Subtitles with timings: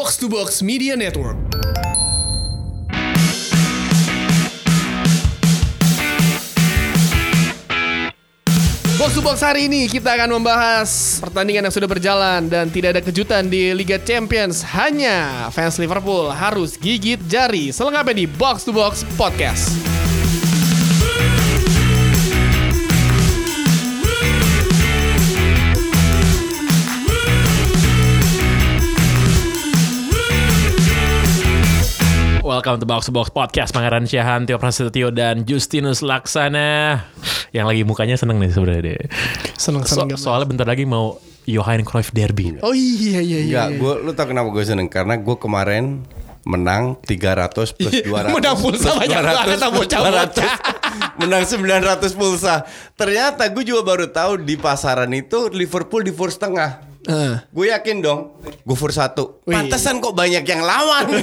[0.00, 1.36] Box to Box Media Network.
[8.96, 13.04] Box to Box hari ini kita akan membahas pertandingan yang sudah berjalan dan tidak ada
[13.04, 14.64] kejutan di Liga Champions.
[14.72, 17.68] Hanya fans Liverpool harus gigit jari.
[17.68, 19.99] Selengkapnya di Box to Box Podcast.
[32.60, 37.00] Welcome to Box to Box Podcast Pangeran Syahan, Tio Prasetyo dan Justinus Laksana
[37.56, 39.00] Yang lagi mukanya seneng nih sebenarnya deh
[39.56, 40.20] so, Seneng-seneng.
[40.20, 41.16] Soalnya bentar lagi mau
[41.48, 43.64] Johan Cruyff Derby oh iya iya iya.
[43.64, 46.04] Enggak, gue lu tau kenapa gue seneng karena gue kemarin
[46.44, 50.30] menang 300 plus 200 Iya, Menang pulsa plus banyak 200, banget.
[50.36, 51.20] 200.
[51.24, 56.89] menang 900 pulsa ternyata gue juga baru tahu di pasaran itu Liverpool di first tengah
[57.10, 57.36] Eh.
[57.44, 61.10] gue yakin dong gue first satu pantesan kok banyak yang lawan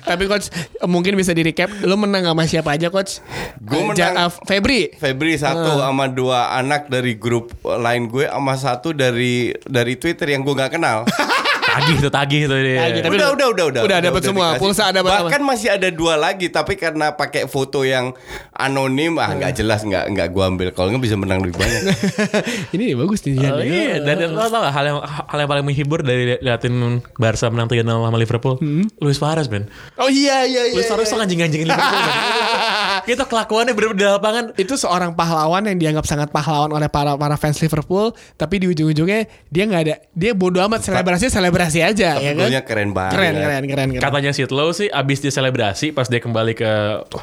[0.00, 0.48] Tapi coach
[0.82, 3.20] mungkin bisa di recap lu menang sama siapa aja coach?
[3.60, 4.80] Gua Eh, Ja- menang- eh, Febri.
[4.90, 10.40] Febri satu sama dua anak dari grup lain gue sama satu dari dari Twitter yang
[10.40, 11.04] gue nggak kenal
[11.78, 14.46] Tagih tuh, tagih tuh dia Tagih, tapi udah, udah- udah, udah, udah, udah dapet semua.
[14.50, 14.60] dikasih.
[14.60, 15.24] Pulsa ada berapa?
[15.24, 18.10] Bahkan masih ada dua lagi, tapi karena pakai foto yang
[18.50, 20.68] anonim, ah nggak jelas, nggak nggak gua ambil.
[20.70, 21.82] Kalau nggak bisa menang lebih banyak.
[22.74, 23.52] Ini bagus nih Jan.
[23.52, 23.96] Oh, iya.
[24.00, 26.74] Dan dan lo tau gak hal yang, hal yang paling menghibur dari li- liatin
[27.14, 28.54] Barca menang 3-0 sama Liverpool?
[28.98, 29.70] Luis Suarez, men.
[29.94, 30.74] Oh iya iya iya.
[30.74, 32.02] Luis Suarez tuh anjing-anjingin Liverpool.
[33.08, 34.44] Itu kelakuannya bener-bener di lapangan.
[34.58, 39.24] itu seorang pahlawan yang dianggap sangat pahlawan oleh para para fans Liverpool, tapi di ujung-ujungnya
[39.48, 42.48] dia nggak ada, dia bodoh amat selebrasi selebrasi aja, ya kan?
[42.68, 43.12] Keren banget.
[43.16, 44.02] Keren keren keren keren.
[44.02, 46.70] Katanya Sid Lowe sih abis dia selebrasi pas dia kembali ke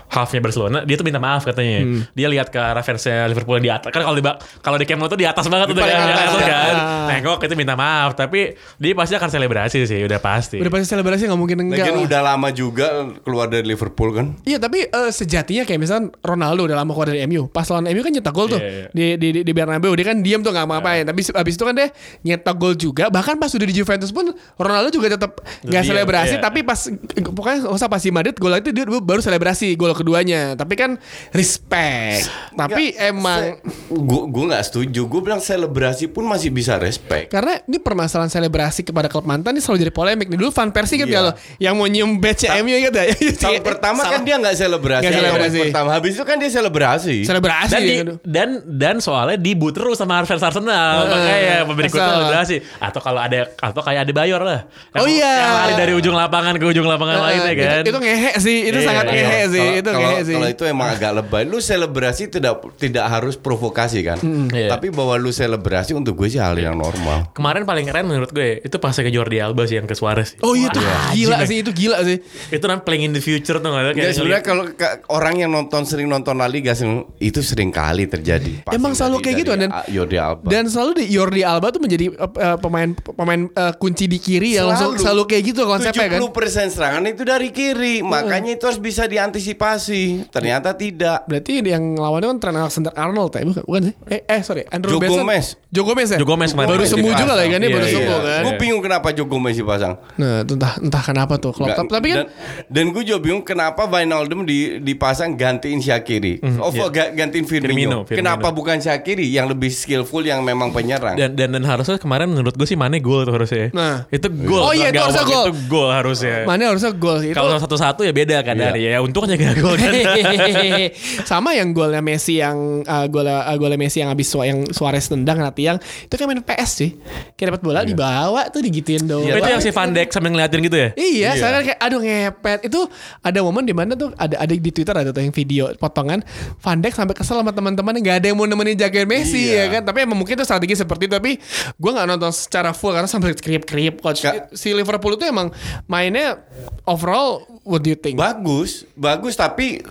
[0.09, 1.86] halfnya Barcelona dia tuh minta maaf katanya.
[1.86, 2.02] Hmm.
[2.17, 3.89] Dia lihat ke arah fansnya Liverpool yang di atas.
[3.94, 4.23] Kan kalau di
[4.61, 6.08] kalau di Camp Nou tuh di atas banget tuh paling kan.
[6.09, 6.50] atas, Di atas ya.
[6.50, 6.75] kan.
[7.13, 10.58] Nengok itu minta maaf tapi dia pasti akan selebrasi sih udah pasti.
[10.58, 11.86] Udah pasti selebrasi nggak mungkin enggak.
[11.86, 12.88] Lagian udah lama juga
[13.22, 14.25] keluar dari Liverpool kan.
[14.47, 17.47] Iya tapi eh, sejatinya kayak misalnya Ronaldo udah lama keluar dari MU.
[17.47, 19.16] Pas lawan MU kan nyetak gol tuh Iya, iya.
[19.16, 21.03] di, di di Bernabeu dia kan diam tuh nggak ngapain.
[21.03, 21.88] Tapi se- abis itu kan dia
[22.22, 23.07] nyetak gol juga.
[23.07, 26.35] Bahkan pas udah di Juventus pun Ronaldo juga tetap nggak selebrasi.
[26.35, 26.41] iya.
[26.41, 26.79] Tapi pas
[27.25, 30.53] pokoknya usah pas di Madrid gol itu dia baru selebrasi gol keduanya.
[30.53, 30.97] Tapi kan
[31.45, 32.27] respect.
[32.51, 35.05] Tapi emang Gue gue nggak setuju.
[35.05, 37.27] Gue bilang selebrasi pun masih bisa respect.
[37.27, 40.38] karena ini permasalahan selebrasi kepada klub mantan ini selalu jadi polemik nih.
[40.38, 41.16] Dulu Van Persie kan Iya.
[41.16, 43.05] kalau yang mau nyium badge MU gitu ya.
[43.35, 45.03] Tahun pertama kan dia nggak selebrasi.
[45.03, 45.59] Tahun selebrasi.
[45.67, 47.17] Pertama habis itu kan dia selebrasi.
[47.23, 48.13] selebrasi Dan, di, gitu.
[48.21, 53.39] dan dan soalnya dibu terus sama fans Arsenal makanya ya berikutnya selebrasi atau kalau ada
[53.55, 54.59] atau kayak ada Bayor lah
[54.91, 55.31] Yang- Oh iya.
[55.35, 58.57] yang lari dari ujung lapangan ke ujung lapangan lainnya Eh, kan Itu, itu ngehe sih,
[58.63, 59.13] itu Iya, sangat iya.
[59.17, 60.35] ngehe sih, Kalau- itu kalau, ngehe sih.
[60.35, 61.43] kalau itu emang agak lebay.
[61.43, 64.17] Lu selebrasi tidak tidak harus provokasi kan.
[64.49, 64.69] Iya.
[64.69, 67.29] Tapi bahwa lu selebrasi untuk gue sih hal yang normal.
[67.31, 70.35] Kemarin paling keren menurut gue itu pas ke Jordi Alba sih yang ke Suarez.
[70.39, 70.79] Oh iya itu
[71.13, 72.17] gila sih, itu gila sih.
[72.49, 75.85] Itu namanya playing in the future tuh gak Enggak sebenarnya kalau ke- orang yang nonton
[75.85, 78.66] sering nonton La Liga sering- itu sering kali terjadi.
[78.66, 80.47] Pasti Emang selalu dari- kayak gitu dan Jordi Alba.
[80.47, 84.69] dan selalu di Jordi Alba tuh menjadi uh, pemain pemain uh, kunci di kiri yang
[84.69, 86.19] langsung selalu kayak gitu konsepnya kan.
[86.22, 90.31] 70% serangan itu dari kiri, makanya itu harus bisa diantisipasi.
[90.31, 91.28] Ternyata tidak.
[91.28, 93.95] Berarti yang lawannya kan Trent Alexander Arnold ya, bukan, bukan sih?
[94.09, 95.22] Eh, eh sorry, Andrew Joe Benson.
[95.22, 95.45] Gomez.
[95.69, 96.17] Joe Gomez ya?
[96.19, 96.69] Joe Gomez kemarin.
[96.72, 97.95] Baru sembuh juga lah kan, dia Iya, baru iya.
[97.95, 98.41] sembuh kan.
[98.45, 99.94] Gue bingung kenapa Joe Gomez dipasang.
[100.17, 101.51] Nah, entah entah kenapa tuh.
[101.56, 101.75] Klopp.
[101.75, 102.27] Tapi kan dan,
[102.72, 106.40] dan gue juga bingung kenapa Wijnaldum di, dipasang gantiin Syakiri.
[106.57, 107.69] oh, ga- gantiin Firmino.
[107.72, 108.18] Firmino, Firmino.
[108.19, 111.16] Kenapa bukan Syakiri yang lebih skillful yang memang penyerang?
[111.16, 113.69] Dan, dan dan harusnya kemarin menurut gue sih Mane gol tuh harusnya.
[113.72, 114.07] Nah.
[114.07, 114.63] itu gol.
[114.63, 115.45] Oh iya, itu harusnya gol.
[115.45, 116.38] Itu gol harusnya.
[116.47, 117.35] mana harusnya gol itu.
[117.35, 119.03] Kalau satu-satu ya beda kan dari ya.
[119.03, 119.91] Untung aja gak gol kan.
[121.29, 125.06] Sama yang golnya Messi yang uh, golnya uh, golnya Messi yang habis Su- yang Suarez
[125.09, 126.91] tendang nanti yang itu kayak main PS sih.
[127.35, 129.25] Kayak dapat bola dibawa tuh digituin doang.
[129.25, 130.90] itu yang si Van Dijk sambil ngeliatin gitu ya.
[130.95, 132.59] Iya, saya kayak aduh ngepet.
[132.69, 132.88] Itu
[133.19, 136.22] ada momen di mana tuh ada ada di Twitter ada tuh yang video potongan
[136.58, 139.66] Van Dijk sampai kesel sama teman-temannya nggak ada yang mau nemenin jagain Messi Iya.
[139.66, 139.81] ya kan.
[139.84, 141.41] Tapi emang mungkin itu strategi seperti itu tapi
[141.74, 144.22] gue nggak nonton secara full karena sampai krip-krip coach.
[144.22, 145.50] Ka- Si Liverpool itu emang
[145.86, 146.39] mainnya
[146.83, 148.16] overall what do you think?
[148.16, 149.81] Bagus, bagus tapi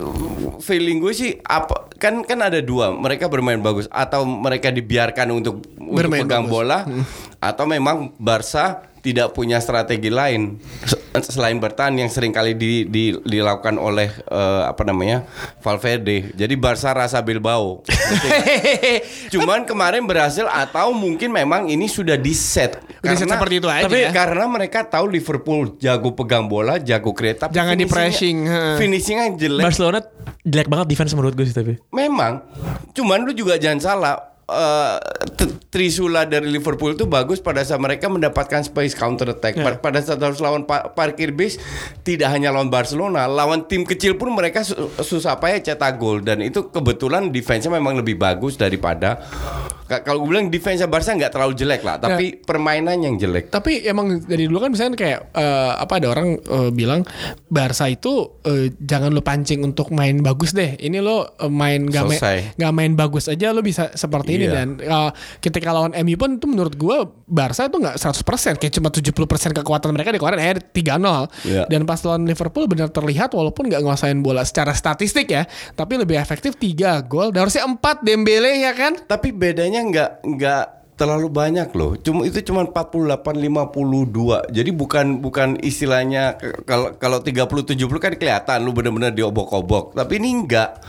[0.59, 5.55] feeling gue sih apa kan kan ada dua, mereka bermain bagus atau mereka dibiarkan untuk
[5.75, 6.53] untuk Bermain pegang bagus.
[6.53, 6.79] bola
[7.37, 10.97] atau memang Barca tidak punya strategi lain se-
[11.29, 15.29] selain bertahan yang sering kali di, di- dilakukan oleh eh, apa namanya
[15.61, 16.33] Valverde.
[16.33, 17.85] Jadi Barca rasa Bilbao.
[19.33, 22.81] Cuman kemarin berhasil atau mungkin memang ini sudah di set.
[23.05, 24.11] Set seperti itu aja Tapi ya.
[24.11, 27.47] karena mereka tahu Liverpool jago pegang bola, jago kereta.
[27.47, 28.59] Jangan di-pressing, ha.
[28.75, 29.63] Finishingnya jelek.
[29.63, 29.99] Barcelona
[30.41, 31.77] jelek banget defense menurut gue sih tapi.
[31.93, 32.41] Memang.
[32.91, 34.34] Cuman lu juga jangan salah.
[34.45, 34.97] Eh,
[35.33, 39.57] t- Trisula dari Liverpool itu bagus pada saat mereka mendapatkan space counter attack.
[39.57, 41.59] Pa- Pada saat harus lawan pa- parkir bis
[42.01, 46.39] tidak hanya lawan Barcelona, lawan tim kecil pun mereka su- susah payah cetak gol dan
[46.39, 49.19] itu kebetulan defense-nya memang lebih bagus daripada
[49.85, 53.49] kalau gue bilang defense Barca nggak terlalu jelek lah, tapi permainan yang jelek.
[53.49, 57.05] Tapi emang dari dulu kan misalnya kayak eh, apa ada orang eh, bilang
[57.45, 60.73] Barca itu eh, jangan lo pancing untuk main bagus deh.
[60.75, 62.19] Ini lo eh, main gak main,
[62.55, 64.53] nggak main bagus aja lo bisa seperti ini Iya.
[64.53, 65.09] dan eh,
[65.39, 69.89] ketika lawan MU pun itu menurut gua Barca itu nggak 100% kayak cuma 70% kekuatan
[69.89, 70.69] mereka di kemarin eh 3-0.
[71.45, 71.63] Iya.
[71.65, 76.17] Dan pas lawan Liverpool benar terlihat walaupun nggak nguasain bola secara statistik ya, tapi lebih
[76.17, 77.33] efektif 3 gol.
[77.33, 78.93] Dan harusnya 4 Dembele ya kan?
[79.01, 81.99] Tapi bedanya nggak nggak terlalu banyak loh.
[81.99, 84.47] Cuma itu cuma 48 52.
[84.51, 89.95] Jadi bukan bukan istilahnya kalau kalau 30 70 kan kelihatan lu benar-benar diobok-obok.
[89.95, 90.79] Tapi ini enggak.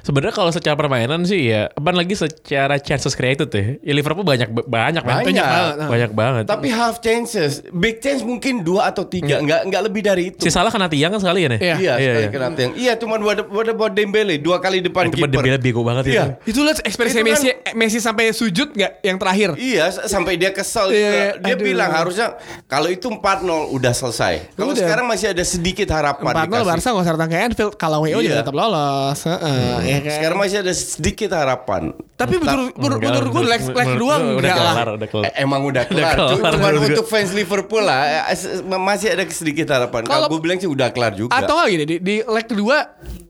[0.00, 3.62] Sebenarnya kalau secara permainan sih ya, apa lagi secara chances created ya.
[3.80, 5.02] ya Liverpool banyak banyak Banyak.
[5.02, 5.36] banget.
[5.40, 5.88] banget.
[5.88, 6.44] Banyak banget.
[6.46, 10.40] Tapi half chances, big chance mungkin dua atau tiga, nggak nggak lebih dari itu.
[10.40, 11.60] si salah kena tiang kan sekali ya nih.
[11.60, 11.74] Iya.
[11.76, 12.28] Iya, Iya, iya.
[12.28, 12.72] kena tiang.
[12.74, 15.30] Iya, cuma buat buat buat Dembele dua kali depan Itu kiper.
[15.30, 16.24] Dembele bego banget Iya.
[16.40, 16.50] itu.
[16.50, 19.48] Itu lihat ekspresi Itu kan- Messi Messi sampai sujud nggak yang terakhir?
[19.54, 21.10] Iya, sampai dia kesel Iya, juga.
[21.10, 21.64] iya, Dia aduh.
[21.64, 22.26] bilang harusnya
[22.66, 23.40] kalau itu 4-0
[23.70, 24.34] udah selesai.
[24.52, 26.66] Kalau sekarang masih ada sedikit harapan 4-0 dikasih.
[26.66, 28.40] Barca nggak usah datang ke Anfield kalau WO juga Iya.
[28.40, 29.18] tetap lolos.
[29.20, 30.12] Heeh, ya kan?
[30.12, 31.82] Sekarang masih ada sedikit harapan.
[32.14, 34.74] Tapi menurut menurut, Enggak, menurut gue leg, leg menurut kedua gua udah enggak lah.
[34.74, 35.24] kelar, udah kelar.
[35.24, 36.14] Eh, emang udah kelar.
[36.14, 40.02] kelar, Cuma untuk fans Liverpool lah eh, s- masih ada sedikit harapan.
[40.02, 41.32] Kalau gue bilang sih udah kelar juga.
[41.32, 42.76] Atau nggak gini di, di leg kedua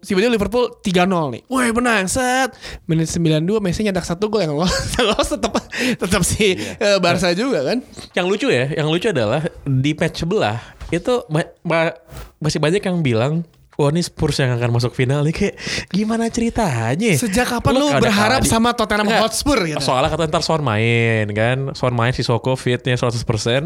[0.01, 1.43] tiba-tiba Liverpool 3-0 nih.
[1.47, 2.51] Woi menang set.
[2.85, 5.53] Menit 92 Messi nyetak satu gol yang lolos, lolos tetap
[5.97, 6.77] tetap si Iya.
[6.79, 7.79] eh, Barca juga kan.
[8.11, 10.59] Yang lucu ya, yang lucu adalah di match sebelah
[10.89, 11.95] itu ba- ba-
[12.37, 13.33] masih banyak yang bilang
[13.81, 15.55] Wah ini Spurs yang akan masuk final nih kayak
[15.89, 17.17] gimana ceritanya?
[17.17, 19.25] Sejak kapan lu berharap kali- sama Tottenham Enggak.
[19.25, 19.81] Hotspur gitu?
[19.81, 23.25] Soalnya kata ntar Son main kan, Son main si Soko fitnya 100%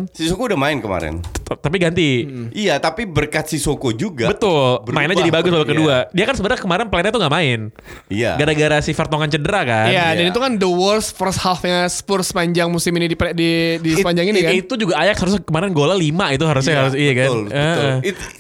[0.09, 1.19] Sissoko udah main kemarin.
[1.19, 2.31] t- tapi ganti.
[2.51, 4.31] Iya, tapi berkat Sissoko juga.
[4.31, 4.95] Betul, berubah.
[4.95, 5.73] mainnya jadi bagus babak Iya.
[5.73, 5.97] kedua.
[6.09, 7.61] Dia kan sebenarnya kemarin plannya tuh nggak main.
[8.07, 8.31] Iya.
[8.37, 9.89] Gara-gara si Vertonghen cedera kan.
[9.89, 10.31] Iya, dan Iya.
[10.31, 14.27] itu kan the worst first half-nya Spurs sepanjang musim ini di di, di It- sepanjang
[14.29, 14.53] ini it- kan.
[14.55, 17.27] Itu juga Ajax harusnya kemarin golnya 5 itu harusnya harus iya kan.
[17.27, 17.91] betul, betul.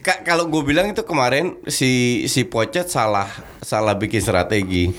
[0.01, 3.29] Ka- kalau gue bilang itu kemarin si si Pochet salah
[3.61, 4.93] salah bikin strategi.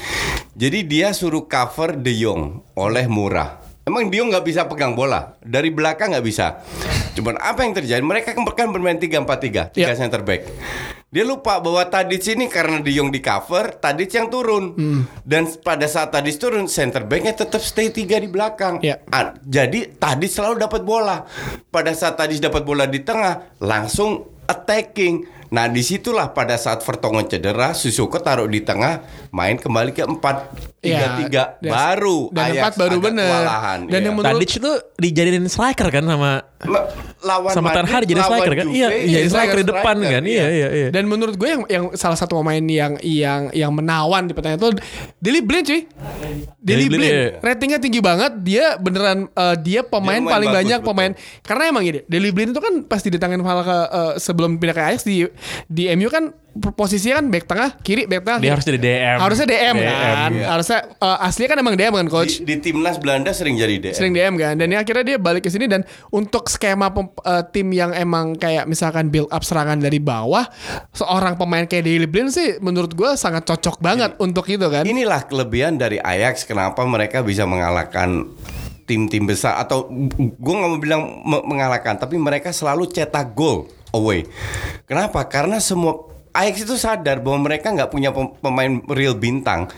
[0.55, 3.61] Jadi dia suruh cover De Jong oleh Murah.
[3.85, 6.63] Emang De Jong nggak bisa pegang bola dari belakang nggak bisa.
[7.15, 8.01] Cuman apa yang terjadi?
[8.01, 9.95] Mereka kan kan bermain 3-4-3, tiga Iya.
[9.95, 10.41] center back.
[11.15, 14.75] Dia lupa bahwa Tadic ini karena De Jong di cover, Tadic yang turun.
[15.23, 18.83] Dan pada saat Tadic turun, center backnya tetap stay tiga di belakang.
[18.83, 18.99] Iya.
[19.07, 21.23] Ah, jadi Tadic selalu dapat bola.
[21.71, 25.44] Pada saat Tadic dapat bola di tengah, langsung attacking.
[25.55, 28.99] Nah di situlah pada saat Vertonghen cedera, Sissoko taruh di tengah,
[29.31, 30.51] main kembali ke empat
[30.83, 33.25] tiga tiga, dan- baru Iya, dan Ajax empat baru bener.
[33.25, 34.05] kewalahan, Dan iya.
[34.05, 36.31] yang menurut Tadic itu dijadiin striker kan sama
[36.61, 36.85] Ma-
[37.21, 38.65] lawan sama Ten Madrid, Hag jadi striker kan?
[38.67, 40.23] Juve, Iya, jadi iya striker di depan striker, kan.
[40.25, 40.87] Iya, iya, iya.
[40.91, 44.69] Dan menurut gue yang yang salah satu pemain yang yang yang menawan di pertandingan itu
[45.17, 45.81] Deli Blind cuy.
[46.59, 47.25] Deli Blind, Blind iya.
[47.39, 48.31] ratingnya tinggi banget.
[48.41, 50.89] Dia beneran eh, dia pemain Dia paling bagus, banyak betul.
[50.91, 51.11] pemain
[51.41, 51.99] karena emang gini.
[52.05, 55.25] Deli Blind itu kan pasti ditangin Vala ke eh, sebelum pindah ke Ajax di
[55.65, 58.39] di MU kan posisinya kan back tengah, kiri back tengah.
[58.39, 59.17] Dia harus jadi DM.
[59.19, 60.31] Harusnya DM, DM, kan.
[60.31, 60.45] iya.
[60.47, 62.39] Harusnya eh, aslinya kan emang DM kan coach.
[62.39, 63.95] Di, di timnas Belanda sering jadi DM.
[63.95, 67.43] sering DM kan dan ini akhirnya dia balik ke sini dan untuk skema pem- eh,
[67.51, 70.47] tim yang emang kayak misalkan build up serangan dari bawah
[70.91, 75.27] seorang pemain kayak Daley Blind sih menurut gue sangat cocok banget untuk itu kan Inilah
[75.27, 78.31] kelebihan dari Ajax kenapa mereka bisa mengalahkan
[78.85, 84.27] tim-tim besar atau gue nggak mau bilang me- mengalahkan tapi mereka selalu cetak gol away.
[84.83, 85.23] Kenapa?
[85.31, 89.71] Karena semua Ajax itu sadar bahwa mereka nggak punya pem- pemain real bintang.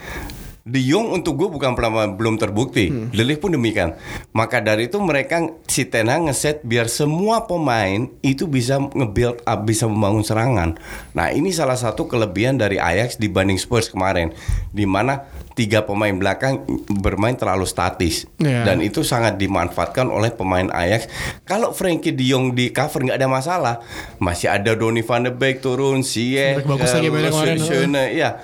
[0.68, 2.92] De Jong untuk gue bukan pemain belum terbukti.
[2.92, 3.08] Hmm.
[3.16, 3.96] Lilih pun demikian.
[4.36, 9.64] Maka dari itu mereka si Ten Hag ngeset biar semua pemain itu bisa nge-build up,
[9.64, 10.76] bisa membangun serangan.
[11.16, 14.36] Nah ini salah satu kelebihan dari Ajax dibanding Spurs kemarin,
[14.76, 15.24] di mana
[15.58, 16.62] tiga pemain belakang
[16.96, 18.62] bermain terlalu statis Iya.
[18.64, 21.10] dan itu sangat dimanfaatkan oleh pemain Ajax.
[21.42, 23.76] Kalau Frankie De Jong di cover nggak ada masalah,
[24.18, 27.58] masih ada Donny van de Beek turun, Ziyech, Bagus lagi mainnya kemarin.
[27.58, 28.38] Schöne, iya.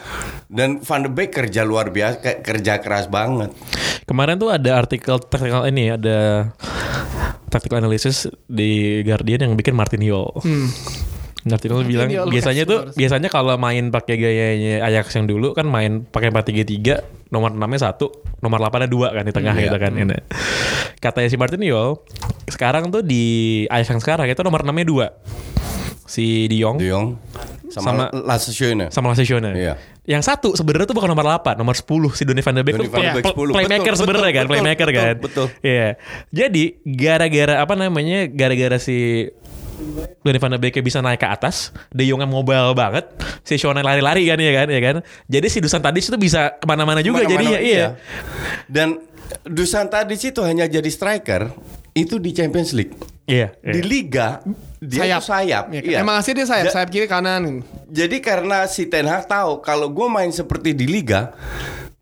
[0.50, 3.54] Dan Van de Beek kerja luar biasa, ke- kerja keras banget.
[4.04, 6.50] Kemarin tuh ada artikel tactical ini ada
[7.48, 10.42] tactical analysis di Guardian yang bikin Martin Yol.
[11.46, 12.96] Artikel bilang Yol biasanya tuh harus.
[12.96, 18.00] biasanya kalau main pakai gayanya Ajax yang dulu kan main pakai 4-3-3, nomor 6-nya 1,
[18.40, 19.64] nomor 8-nya 2 kan di tengah Iya.
[19.66, 19.92] gitu kan.
[19.94, 20.18] Ini.
[20.98, 22.00] Katanya si Martin Yol,
[22.48, 23.24] sekarang tuh di
[23.68, 25.08] Ajax yang sekarang itu nomor 6-nya 2.
[26.06, 27.16] Si De Jong De Jong
[27.68, 28.86] sama, Sama- Lasse Schöne.
[28.88, 29.50] sama Lasse Schöne.
[29.52, 29.74] Iya.
[30.06, 31.84] Yang satu sebenarnya tuh bukan nomor 8, nomor 10
[32.14, 33.56] si Donny van de Beek Donny tuh van de play- Beek 10.
[33.56, 35.16] playmaker sebenarnya kan, betul, playmaker betul, kan.
[35.18, 35.48] betul.
[35.60, 35.88] Iya.
[36.30, 38.28] Jadi gara-gara apa namanya?
[38.28, 39.26] Gara-gara si
[40.24, 43.10] Donny van de Beek bisa naik ke atas, De Jong yang mobile banget,
[43.44, 44.96] si Shona lari-lari kan ya kan, ya kan.
[45.28, 47.88] Jadi si Dusan Tadic itu bisa ke mana-mana juga Ke mana-mana, jadinya, iya.
[48.68, 49.04] Dan
[49.44, 51.50] Dusan tadi itu hanya jadi striker
[51.94, 52.94] itu di Champions League.
[53.24, 53.56] Iya.
[53.64, 53.74] iya.
[53.74, 54.28] Di liga
[54.84, 55.22] dia sayap.
[55.24, 55.64] sayap.
[55.72, 55.98] Ya, Iya.
[56.04, 57.64] Emang asli dia sayap, Ja- sayap kiri kanan.
[57.88, 61.32] Jadi karena si Ten Hag tahu kalau gue main seperti di liga,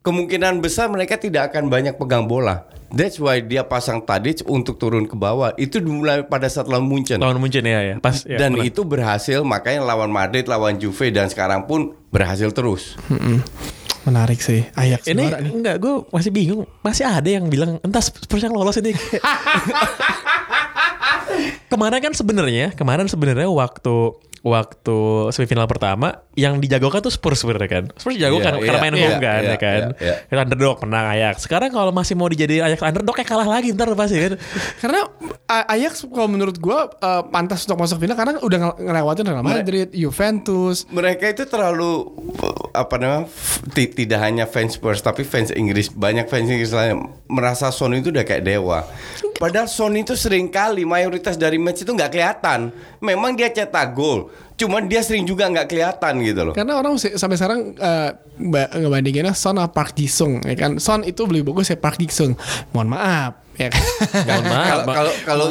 [0.01, 2.65] kemungkinan besar mereka tidak akan banyak pegang bola.
[2.91, 5.55] That's why dia pasang Tadic untuk turun ke bawah.
[5.55, 7.23] Itu dimulai pada saat lawan Munchen.
[7.23, 7.95] Lawan Munchen ya, ya.
[8.03, 8.67] Pas ya, dan benar.
[8.67, 12.99] itu berhasil, makanya lawan Madrid, lawan Juve dan sekarang pun berhasil terus.
[14.01, 14.65] Menarik sih.
[14.73, 15.53] Ajax ini nih.
[15.53, 18.97] enggak gue masih bingung masih ada yang bilang entah Spurs yang lolos ini
[21.71, 24.97] kemarin kan sebenarnya kemarin sebenarnya waktu waktu
[25.29, 28.95] semifinal pertama yang dijagokan tuh Spurs sebenarnya kan Spurs jago Iya, kan karena iya, main
[28.97, 30.15] iya, home kan iya, ya kan iya, iya.
[30.25, 33.93] Kita underdog menang Ajax sekarang kalau masih mau dijadiin Ajax underdog kayak kalah lagi ntar
[33.93, 34.33] pasti kan
[34.81, 35.05] Karena
[35.45, 39.87] Ajax kalau menurut gua eh, pantas untuk masuk final karena udah ngel- ngelewatin Real Madrid,
[39.91, 40.87] Juventus.
[40.89, 42.07] Mereka itu terlalu
[42.71, 43.27] apa namanya
[43.75, 48.23] tidak hanya fans Spurs tapi fans Inggris banyak fans Inggris lain merasa Son itu udah
[48.23, 48.87] kayak dewa.
[49.37, 52.71] Padahal Son itu sering kali mayoritas dari match itu nggak kelihatan.
[53.01, 56.53] Memang dia cetak gol, cuman dia sering juga nggak kelihatan gitu loh.
[56.53, 60.77] Karena orang sampai sekarang eh, ba- ngebandinginnya Son sama Park Ji-sung ya kan.
[60.77, 62.37] Son itu lebih bagus ya Park Ji-sung.
[62.69, 63.81] Mohon maaf ya kan.
[64.23, 65.45] Mohon maaf, Kalau kalau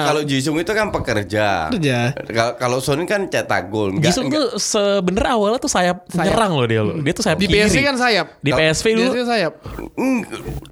[0.00, 1.68] kalau Ji- Jisung itu kan pekerja.
[1.68, 2.14] Pekerja.
[2.24, 3.98] Kalau kalau Son kan cetak gol.
[3.98, 6.22] Jisung tuh sebenarnya awalnya tuh sayap, Sayap.
[6.24, 7.66] nyerang loh dia loh dia tuh sayap Di kiri.
[7.66, 8.26] PSV kan sayap.
[8.38, 9.52] di PSV dulu sayap.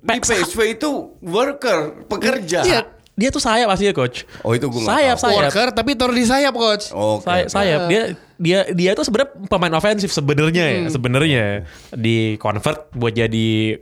[0.00, 2.62] Di PSV itu worker, pekerja.
[2.62, 2.80] Iya,
[3.20, 4.24] dia tuh sayap aslinya coach.
[4.40, 5.24] Oh, itu gua nggak sayap tahu.
[5.28, 5.40] sayap.
[5.52, 6.84] Worker tapi taruh di sayap coach.
[6.90, 7.28] Oke.
[7.28, 10.80] Say- sayap dia dia dia tuh sebenarnya pemain ofensif sebenarnya Hmm.
[10.80, 11.44] ya sebenarnya
[11.92, 13.76] di convert buat jadi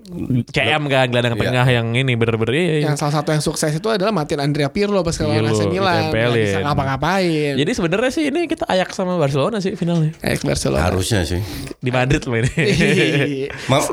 [0.45, 1.43] CM kan gelandang Iya.
[1.47, 2.85] tengah yang ini bener-bener iya, iya.
[2.85, 6.11] Yang salah satu yang sukses itu adalah matiin Andrea Pirlo pas kalau AC Milan.
[6.11, 7.55] Nggak bisa ngapa-ngapain.
[7.55, 10.83] Jadi sebenarnya sih ini kita ayak sama Barcelona sih finalnya Ex Barcelona.
[10.85, 11.39] Harusnya sih.
[11.79, 12.51] di Madrid loh ini.
[13.71, 13.87] Ma-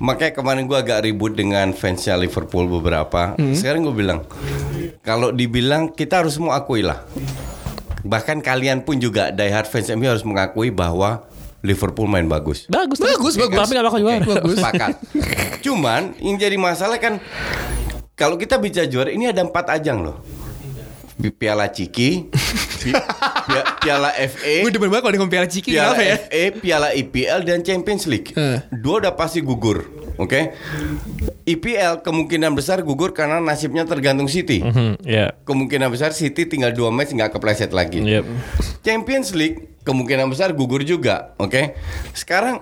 [0.00, 3.36] makanya kemarin gue agak ribut dengan fansnya Liverpool beberapa.
[3.52, 4.24] Sekarang gue bilang,
[5.00, 7.04] kalau dibilang kita harus mau akui lah.
[8.02, 11.24] Bahkan kalian pun juga diehard fans MU harus mengakui bahwa
[11.60, 12.64] Liverpool main bagus.
[12.66, 13.56] bagus, Bagus, bagus.
[13.58, 14.24] Tapi gak bakal juara.
[14.24, 14.90] Oke, Sepakat.
[15.60, 17.20] Cuman yang jadi masalah kan
[18.14, 20.16] kalau kita bicara juara ini ada empat ajang loh.
[21.14, 22.32] Pi- Piala Ciki,
[22.80, 22.96] pi-
[23.44, 26.16] pi- Piala FA, Gue demen banget kalau di Piala Ciki Piala kenapa ya?
[26.16, 28.32] FA, Piala IPL dan Champions League.
[28.32, 28.56] Eh.
[28.72, 29.84] Dua udah pasti gugur,
[30.20, 30.52] oke?
[31.42, 34.60] IPL kemungkinan besar gugur karena nasibnya tergantung City.
[34.60, 35.32] Hmm, ya.
[35.42, 37.98] Kemungkinan besar City tinggal dua match nggak kepleset lagi.
[37.98, 38.24] Yep.
[38.80, 41.72] Champions League kemungkinan besar gugur juga, oke?
[42.12, 42.60] Sekarang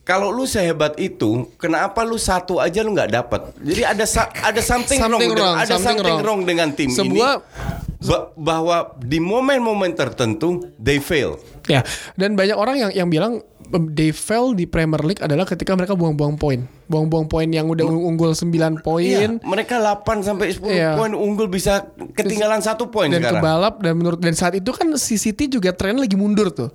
[0.00, 3.40] kalau lu sehebat itu, kenapa lu satu aja lu nggak dapat?
[3.56, 6.40] Jadi ada sa- ada something, Something wrong, wrong, ada something something, wrong.
[6.40, 7.82] wrong dengan tim Sebuah- ini.
[8.04, 11.40] Ba- bahwa di momen-momen tertentu they fail.
[11.64, 11.80] Ya,
[12.12, 13.40] dan banyak orang yang yang bilang
[13.72, 16.68] um, they fail di Premier League adalah ketika mereka buang-buang poin.
[16.84, 20.90] Buang-buang poin yang udah unggul 9 Iya, poin mereka 8 sampai 10 Iya.
[20.94, 23.40] poin unggul bisa ketinggalan satu poin dan sekarang.
[23.40, 26.68] kebalap dan menurut dan saat itu kan si City juga tren lagi mundur tuh.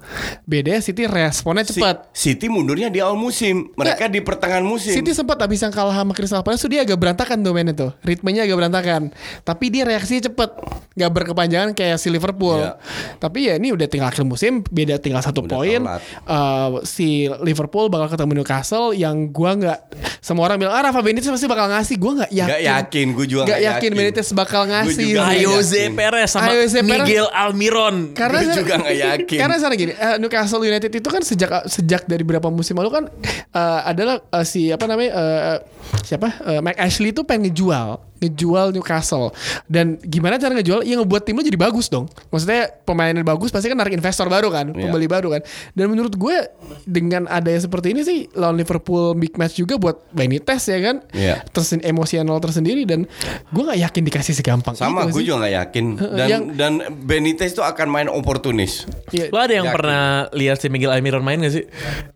[0.43, 2.09] Bedanya City responnya Si- cepat.
[2.11, 4.91] City mundurnya di awal musim, mereka di pertengahan musim.
[4.91, 7.91] City sempat habis yang kalah sama Crystal Palace dia agak berantakan tuh mainnya tuh.
[8.01, 9.01] Ritmenya agak berantakan.
[9.41, 10.49] Tapi dia reaksinya cepet.
[10.93, 12.59] Gak berkepanjangan kayak si Liverpool.
[12.59, 12.75] Iya.
[13.17, 14.65] Tapi ya ini udah tinggal akhir musim.
[14.65, 15.79] Beda tinggal satu poin.
[15.79, 17.07] Eh, si
[17.39, 19.79] Liverpool bakal ketemu Newcastle yang gua nggak
[20.19, 21.95] semua orang bilang ah Rafa Benitez pasti bakal ngasih.
[21.95, 22.47] Gua nggak yakin.
[22.51, 23.91] Nggak yakin, gua juga Nggak yakin yakin.
[23.95, 25.05] Benitez bakal ngasih.
[25.07, 25.91] juga nggak Ayo, Jose yakin.
[25.95, 26.87] Perez sama Jose Perez.
[27.07, 27.95] Miguel Almiron.
[28.13, 29.39] karena Gua juga nggak yakin.
[29.39, 33.03] Karena sana gini, eh, Newcastle United itu kan sejak sejak dari beberapa musim lalu kan
[33.31, 35.57] eh, adalah eh, si apa namanya eh,
[36.03, 39.31] siapa Eh, Mike Ashley itu pengen ngejual ngejual Newcastle
[39.65, 43.67] dan gimana cara ngejual ya ngebuat tim lo jadi bagus dong maksudnya pemainnya bagus pasti
[43.67, 44.85] kan narik investor baru kan Iya.
[44.85, 45.41] pembeli baru kan
[45.73, 46.37] dan menurut gue
[46.83, 51.41] dengan adanya seperti ini sih lawan Liverpool big match juga buat Benitez ya kan Iya.
[51.47, 53.07] terus emosional tersendiri dan
[53.49, 57.61] gue nggak yakin dikasih segampang Sama gue juga nggak yakin dan Yang- dan Benitez itu
[57.61, 58.83] akan main oportunis.
[59.09, 59.29] Iya.
[59.29, 59.75] Lo ada yang Yakin.
[59.75, 61.65] pernah lihat si Miguel Almiron main gak sih?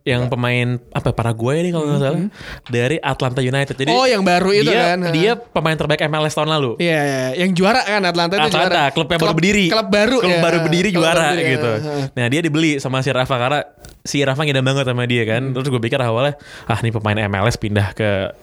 [0.04, 2.22] Yang pemain apa Paraguay nih kalau nggak salah
[2.68, 3.74] dari Atlanta United.
[3.74, 5.00] Jadi Oh, yang baru itu dia, kan.
[5.12, 6.72] Dia pemain terbaik MLS tahun lalu.
[6.82, 8.84] Iya, iya, yang juara kan Atlanta itu Atlanta, juara.
[8.96, 9.66] klub yang baru berdiri.
[9.70, 10.42] Klub baru Klub ya.
[10.42, 11.72] baru berdiri Klub juara baru berdiri, gitu.
[11.74, 11.96] ya.
[12.16, 13.60] Nah, dia dibeli sama si Rafa karena
[14.04, 15.42] si Rafa ngidam banget sama dia kan.
[15.50, 15.54] Hmm.
[15.56, 16.36] Terus gue pikir awalnya
[16.68, 18.36] ah ini pemain MLS pindah ke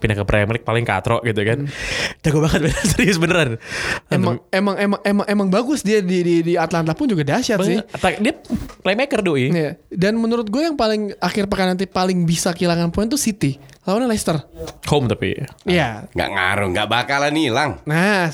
[0.00, 1.68] pindah ke Premier League paling katro gitu kan.
[2.24, 3.60] Jago banget bener, serius beneran.
[4.08, 4.16] Hmm.
[4.16, 7.78] Emang emang emang emang emang bagus dia di di, di Atlanta pun juga dahsyat sih.
[8.24, 8.34] Dia
[8.80, 9.52] playmaker doi.
[9.52, 9.76] Iya.
[9.92, 13.60] Dan menurut gue yang paling akhir pekan nanti paling bisa kehilangan poin tuh City.
[13.82, 14.38] Lawannya Leicester.
[14.86, 15.34] Home tapi.
[15.66, 16.06] Iya.
[16.08, 17.70] Nggak ngaruh, nggak bakalan hilang.
[17.82, 18.30] Nah,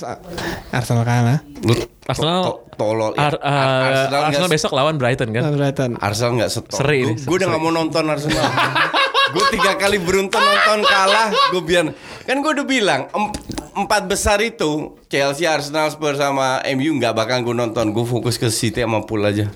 [0.69, 1.41] Arsenal kalah.
[1.65, 1.73] Lu
[2.05, 3.13] Arsenal- to- tolol.
[3.13, 3.33] ya.
[3.33, 5.43] Ar- uh, Ar- Arsenal, nggak- besok lawan Brighton kan.
[5.43, 5.91] Lawan Brighton.
[5.97, 6.77] Arsenal nggak setol.
[6.77, 8.45] Seri gue udah nggak mau nonton Arsenal.
[9.31, 11.29] gue tiga kali beruntun nonton kalah.
[11.51, 11.85] Gue biar
[12.23, 13.35] kan gue udah bilang em-
[13.79, 17.91] empat besar itu Chelsea, Arsenal, Spurs sama MU nggak bakal gue nonton.
[17.91, 19.47] Gue fokus ke City sama Pool aja.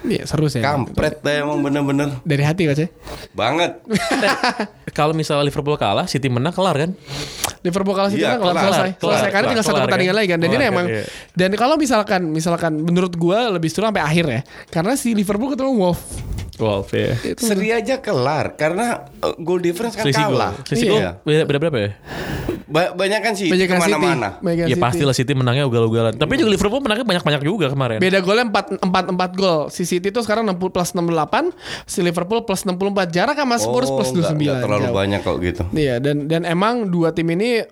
[0.00, 0.58] Iya, seru sih.
[0.58, 2.88] Kampret deh emang bener-bener Dari hati coach ya.
[3.30, 3.76] banget.
[4.98, 6.90] Kalau misalnya Liverpool kalah, City menang kelar kan?
[7.60, 8.90] Liverpool kalah City Iya, kan kelar kelar, selesai.
[8.94, 10.18] kelar, selesai karena kelar, tinggal satu kelar, pertandingan kan?
[10.18, 10.38] lagi kan.
[10.38, 11.02] Dan Kelar, ini kan, emang iya.
[11.34, 14.40] dan kalau misalkan misalkan menurut gue lebih seru sampai akhir ya.
[14.68, 16.00] Karena si Liverpool ketemu Wolf.
[16.58, 17.14] Wolf ya.
[17.34, 18.86] Seri aja kelar karena
[19.18, 20.52] uh, goal difference kan Selisih kalah.
[20.62, 21.10] Selisih Iya.
[21.14, 21.90] gol beda, beda berapa ya?
[22.68, 24.28] Ba- banyak kan sih Banyak kan ke mana-mana.
[24.38, 24.82] Banyak Ya City.
[24.82, 26.12] pasti lah City menangnya ugal-ugalan.
[26.12, 27.96] Tapi juga Liverpool menangnya banyak-banyak juga kemarin.
[27.96, 29.60] Beda golnya 4 4 4 gol.
[29.68, 31.48] Si City itu sekarang 60 plus 68,
[31.84, 33.08] si Liverpool plus 64.
[33.08, 34.44] Jarak sama Spurs plus Oh, nggak- 29.
[34.44, 34.94] nggak terlalu Jauh.
[34.94, 35.62] banyak kok gitu.
[35.72, 37.64] Iya, dan dan emang dua tim ini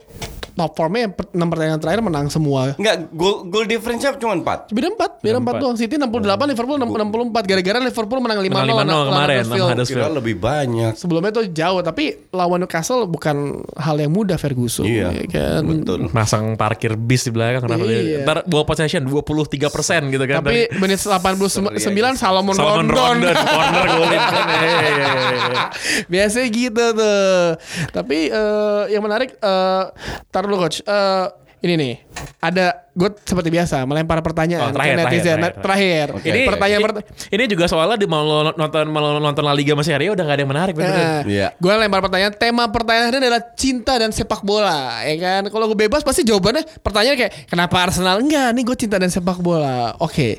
[0.57, 2.73] top formnya 6 pertandingan terakhir menang semua.
[2.75, 4.73] Enggak, goal goal difference-nya cuma 4.
[4.73, 5.77] Beda 4, beda 4 doang.
[5.77, 6.17] City 68,
[6.49, 9.61] Liverpool 64 gara-gara Liverpool menang 5-0 Menang 5-0 lawan- lawan kemarin Huddersfield.
[9.61, 10.01] sama Huddersfield.
[10.01, 10.93] Kira lebih banyak.
[10.97, 13.37] Sebelumnya tuh jauh tapi lawan Newcastle bukan
[13.77, 14.83] hal yang mudah Ferguson.
[14.83, 15.61] Iya, ya kan?
[15.63, 16.01] betul.
[16.11, 18.01] Masang parkir bis di belakang kenapa Iya.
[18.01, 18.19] dia?
[18.25, 20.41] Ntar ball possession 23 persen gitu kan.
[20.41, 21.77] Tapi menit 89
[22.17, 23.29] Salomon, Salomon Rondon.
[23.29, 24.45] Rondon corner golin kan.
[24.47, 25.65] Iya, iya, iya, iya.
[26.07, 27.45] Biasanya gitu tuh.
[27.93, 29.85] Tapi eh, yang menarik eh
[30.27, 30.81] tar dulu coach.
[30.81, 31.26] Eh,
[31.57, 31.95] ini nih
[32.38, 35.25] ada gue seperti biasa melempar pertanyaan Oh, terakhir, ke netizen.
[35.25, 36.07] terakhir, Nah, terakhir.
[36.12, 36.31] terakhir.
[36.31, 39.93] Ini pertanyaan ini, pertanyaan ini juga soalnya di mau nonton mau nonton La Liga masih
[39.97, 41.25] hari udah gak ada yang menarik bener.
[41.26, 41.49] Iya.
[41.57, 42.33] Gue lempar pertanyaan.
[42.37, 45.43] Tema pertanyaannya adalah cinta dan sepak bola, ya kan?
[45.49, 48.53] Kalau gue bebas pasti jawabannya pertanyaan kayak kenapa Arsenal enggak?
[48.53, 49.97] Nih gue cinta dan sepak bola.
[49.99, 50.38] Oke,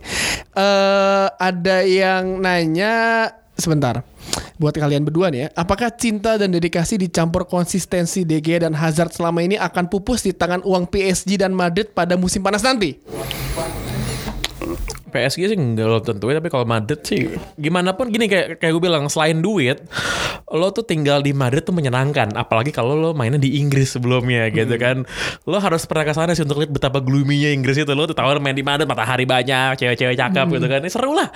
[0.54, 2.96] Eh ada yang nanya
[3.58, 4.06] sebentar.
[4.62, 9.44] Buat kalian berdua nih ya, apakah cinta dan dedikasi dicampur konsistensi DG dan Hazard selama
[9.44, 12.98] ini akan pupus di tangan uang PSG dan Madrid pada musim panas nanti?
[15.10, 18.84] PSG sih enggak lo tentuin tapi kalau Madrid sih gimana pun gini kayak kayak gue
[18.84, 19.81] bilang selain duit
[20.48, 24.75] lo tuh tinggal di Madrid tuh menyenangkan apalagi kalau lo mainnya di Inggris sebelumnya gitu
[24.79, 25.03] kan
[25.44, 28.40] lo harus pernah ke sana sih untuk lihat betapa gloomy-nya Inggris itu lo tuh tahu
[28.40, 31.27] main di Madrid matahari banyak cewek-cewek cakep gitu kan ini seru lah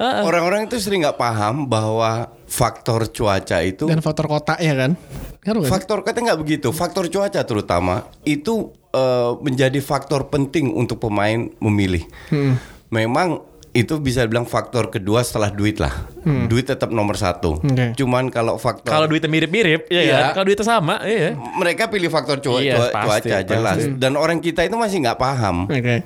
[0.00, 0.22] Heeh.
[0.24, 4.96] Orang-orang itu sering nggak paham bahwa faktor cuaca itu Dan faktor kota ya kan?
[5.44, 6.68] Nggak faktor katanya nggak begitu.
[6.72, 12.04] Faktor cuaca terutama itu eh, menjadi faktor penting untuk pemain memilih.
[12.32, 12.56] Hmm.
[12.90, 15.94] Memang itu bisa dibilang faktor kedua setelah duit lah.
[16.20, 17.56] Duit tetap nomor satu.
[17.56, 17.70] Hmm.
[17.70, 17.86] Oke.
[17.94, 20.16] Cuman kalau faktor kalau duitnya mirip-mirip ya Iya.
[20.20, 20.32] kan?
[20.34, 23.48] kalau duitnya sama iya mereka pilih faktor cua- Iya, cua- pasti, cuaca pasti.
[23.48, 23.78] jelas.
[23.94, 25.64] Dan orang kita itu masih nggak paham.
[25.64, 26.02] Oke.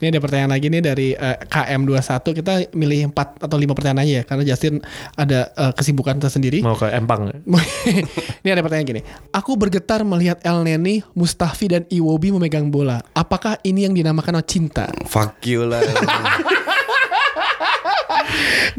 [0.00, 2.00] Ini ada pertanyaan lagi nih dari eh, KM21.
[2.32, 4.74] Kita milih 4 atau 5 pertanyaan aja ya karena Justin
[5.12, 6.62] ada eh, kesibukan tersendiri.
[6.62, 7.28] mau ke Empang
[8.40, 9.02] Ini ada pertanyaan gini.
[9.30, 13.02] Aku bergetar melihat El Neni, Mustafi dan Iwobi memegang bola.
[13.12, 14.88] Apakah ini yang dinamakan cinta?
[15.04, 15.82] Fuck you lah.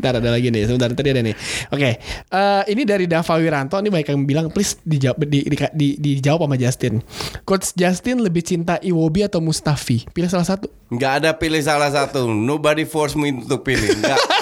[0.01, 1.35] Ntar ada lagi nih, sebentar tadi ada nih.
[1.69, 3.77] Oke, eh, ini dari Dava Wiranto.
[3.77, 6.97] Ini banyak yang bilang, please dijawab, di, di, di- dijawab sama Justin.
[7.45, 10.09] Coach Justin lebih cinta Iwobi atau Mustafi?
[10.09, 10.65] Pilih salah satu.
[10.89, 12.25] Nggak ada pilih salah satu.
[12.25, 13.93] Nobody force me untuk pilih.
[14.01, 14.19] Nggak.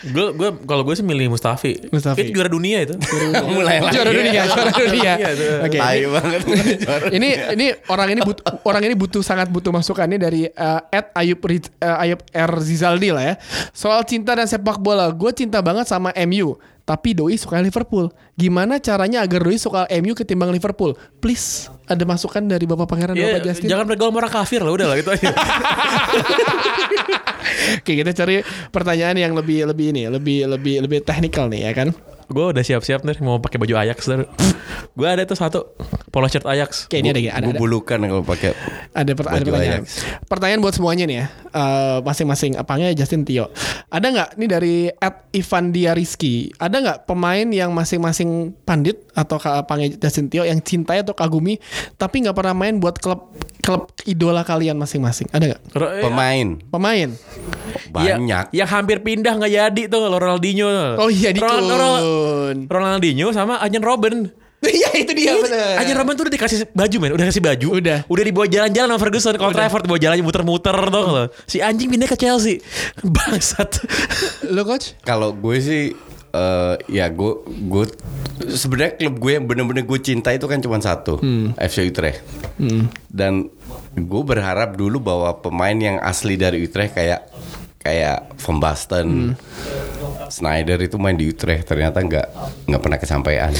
[0.00, 2.24] gue gue kalau gue sih milih Mustafi Mustafi.
[2.24, 2.96] itu juara dunia itu
[3.52, 3.94] Mulai lagi.
[3.96, 5.12] Juara dunia, juara dunia.
[5.20, 5.30] Iya.
[5.66, 5.78] Oke.
[5.78, 6.40] Tai banget.
[7.16, 11.40] ini ini orang ini butuh orang ini butuh sangat butuh masukannya dari uh, Ed Ayub
[11.44, 13.34] uh, Ayub R Zizaldi lah ya.
[13.76, 16.56] Soal cinta dan sepak bola, gue cinta banget sama MU.
[16.90, 18.10] Tapi Doi suka Liverpool.
[18.34, 20.98] Gimana caranya agar Doi suka MU ketimbang Liverpool?
[21.22, 23.70] Please, ada masukan dari Bapak Pangeran Iya, Bapak Justin.
[23.70, 25.30] jangan bergaul orang kafir lah udah lah gitu aja
[27.78, 28.42] Oke, kita cari
[28.74, 31.94] pertanyaan yang lebih lebih ini, lebih lebih lebih teknikal nih ya kan.
[32.30, 34.06] Gue udah siap-siap nih mau pakai baju Ajax
[34.98, 35.74] gue ada tuh satu
[36.08, 38.50] polo shirt Ajax Oke, ini ada ada, Gue ada, bulukan kalau pakai
[38.90, 39.82] ada, per- ada Baju pertanyaan.
[39.82, 39.86] Ajax.
[40.26, 41.26] Pertanyaan buat semuanya nih ya.
[41.50, 43.50] Eh, masing-masing apanya Justin Tio.
[43.86, 46.50] Ada nggak ini dari Ed Ivan Dia Rizky.
[46.54, 51.58] Ada nggak pemain yang masing-masing pandit atau panggil Justin Tio yang cintai atau kagumi
[51.94, 55.30] tapi nggak pernah main buat klub klub idola kalian masing-masing?
[55.30, 55.60] Ada nggak?
[56.00, 57.08] pemain Pemain.
[57.90, 58.44] banyak.
[58.50, 61.66] yang hampir pindah nggak jadi tuh Ronaldinho Oh iya di Ron-
[62.20, 62.56] Kun.
[62.68, 64.28] Ronaldinho sama Arjen Robben
[64.60, 65.80] Iya itu dia benar.
[65.80, 67.10] Arjen Robben tuh udah dikasih baju men.
[67.16, 67.66] Udah kasih baju.
[67.80, 67.98] Udah.
[68.12, 72.04] Udah dibawa jalan-jalan sama Ferguson Kalau Trafford dibawa jalan muter-muter tuh loh Si anjing pindah
[72.04, 72.60] ke Chelsea.
[73.16, 73.80] Bangsat.
[74.52, 75.00] Lo coach?
[75.00, 75.96] Kalau gue sih
[76.30, 77.32] eh, ya gue
[77.72, 77.84] gue
[78.52, 81.16] sebenarnya klub gue yang bener-bener gue cinta itu kan cuma satu
[81.56, 82.20] FC Utrecht.
[83.08, 83.48] Dan
[83.96, 87.32] gue berharap dulu bahwa pemain yang asli dari Utrecht kayak
[87.80, 89.32] kayak Van Basten
[90.30, 92.26] Snyder itu main di Utrecht ternyata nggak
[92.64, 93.52] nggak pernah kesampaian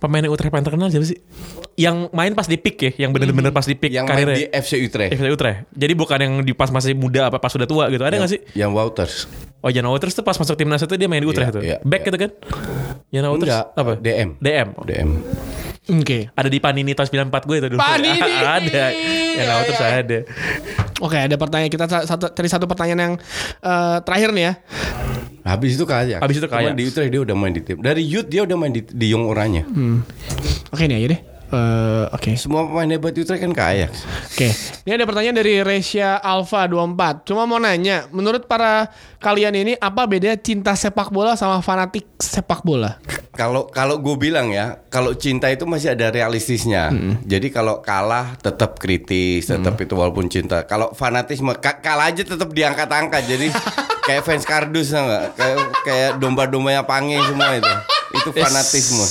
[0.00, 1.20] Pemain Utrecht paling terkenal siapa sih?
[1.76, 4.36] Yang main pas di peak ya, yang bener-bener pas di peak yang main karirnya.
[4.38, 5.68] di FC Utrecht FC Utrecht.
[5.70, 8.00] Jadi bukan yang di pas masih muda apa pas sudah tua gitu.
[8.00, 8.40] Ada nggak sih?
[8.56, 9.28] yang Wouters
[9.60, 11.62] Oh Jan Wouters tuh pas masuk timnas itu dia main di Utrecht Iya, tuh.
[11.62, 12.08] iya, Back iya.
[12.08, 12.30] gitu kan?
[13.12, 13.92] Jan Wouters Enggak, apa?
[14.00, 14.28] DM.
[14.40, 14.68] DM.
[14.88, 15.08] DM
[15.90, 16.30] Oke.
[16.30, 17.80] Ada di Panini tahun 94 gue itu dulu.
[17.80, 18.20] Panini!
[18.56, 18.84] ada.
[19.30, 20.18] Jan Wouters ada.
[21.00, 23.14] Oke, ada pertanyaan kita sa- satu cari satu pertanyaan yang
[23.60, 24.54] eh, terakhir nih ya.
[25.40, 28.04] habis itu kaya Habis itu ke Cuman di Utrecht dia udah main di tim dari
[28.04, 29.64] youth dia udah main di, di Young Oranye
[30.68, 31.20] Oke nih aja deh.
[31.50, 32.38] Eh, Oke.
[32.38, 34.54] semua pemain hebat Utrecht kan ke Ajax Oke,
[34.86, 37.26] ini ada pertanyaan dari Resya Alpha 24.
[37.26, 38.86] Cuma mau nanya, menurut para
[39.18, 43.02] kalian ini apa beda cinta sepak bola sama fanatik sepak bola?
[43.30, 46.94] Kalau kalau gue bilang ya, kalau cinta itu masih ada realistisnya.
[47.26, 50.62] Jadi kalau kalah tetap kritis, tetap itu walaupun cinta.
[50.62, 53.22] Kalau fanatisme ka- kalah aja tetap diangkat-angkat.
[53.26, 53.46] Jadi
[54.06, 55.24] kayak fans kardus tau nggak?
[55.34, 57.74] Kayak kayak domba-dombanya pange semua itu.
[58.10, 59.06] Itu fanatisme.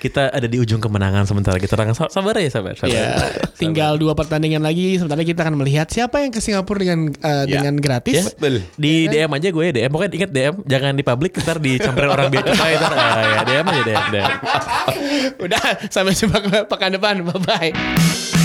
[0.00, 2.72] Kita ada di ujung kemenangan sementara kita orang sabar ya sabar.
[2.80, 2.88] sabar.
[2.88, 3.28] Ya,
[3.60, 4.96] tinggal dua pertandingan lagi.
[4.96, 7.60] Sebentar lagi kita akan melihat siapa yang ke Singapura dengan eh, Ya.
[7.60, 8.32] dengan gratis.
[8.34, 8.64] Betul.
[8.80, 12.50] Di DM aja gue DM Pokoknya ingat DM Jangan di publik Ntar dicamperin orang biasa
[12.50, 14.32] ntar, ah, ya, DM aja DM, DM.
[15.44, 17.14] Udah, sampai jumpa ke pekan depan.
[17.24, 18.37] Bye bye.